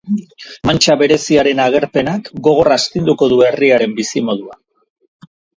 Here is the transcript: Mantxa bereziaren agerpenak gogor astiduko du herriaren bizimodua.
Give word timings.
Mantxa 0.69 0.95
bereziaren 1.01 1.61
agerpenak 1.67 2.31
gogor 2.49 2.71
astiduko 2.79 3.29
du 3.35 3.39
herriaren 3.51 3.97
bizimodua. 4.01 4.59